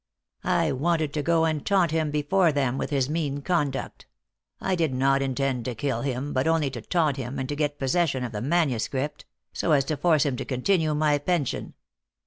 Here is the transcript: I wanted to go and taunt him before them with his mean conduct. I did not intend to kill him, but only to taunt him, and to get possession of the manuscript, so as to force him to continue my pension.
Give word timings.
I 0.43 0.71
wanted 0.71 1.13
to 1.13 1.21
go 1.21 1.45
and 1.45 1.63
taunt 1.63 1.91
him 1.91 2.09
before 2.09 2.51
them 2.51 2.79
with 2.79 2.89
his 2.89 3.07
mean 3.07 3.43
conduct. 3.43 4.07
I 4.59 4.73
did 4.73 4.95
not 4.95 5.21
intend 5.21 5.63
to 5.65 5.75
kill 5.75 6.01
him, 6.01 6.33
but 6.33 6.47
only 6.47 6.71
to 6.71 6.81
taunt 6.81 7.17
him, 7.17 7.37
and 7.37 7.47
to 7.47 7.55
get 7.55 7.77
possession 7.77 8.23
of 8.23 8.31
the 8.31 8.41
manuscript, 8.41 9.25
so 9.53 9.73
as 9.73 9.85
to 9.85 9.97
force 9.97 10.25
him 10.25 10.37
to 10.37 10.43
continue 10.45 10.95
my 10.95 11.19
pension. 11.19 11.75